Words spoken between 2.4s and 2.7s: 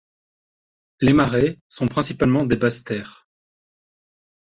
des